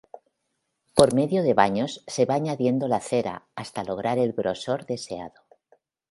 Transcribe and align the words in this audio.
Por 0.97 1.09
medio 1.19 1.39
de 1.43 1.53
baños 1.61 2.03
se 2.07 2.25
va 2.25 2.33
añadiendo 2.33 2.87
la 2.87 2.99
cera, 3.01 3.45
hasta 3.53 3.83
lograr 3.83 4.17
el 4.17 4.33
grosor 4.33 4.87
deseado. 4.87 5.43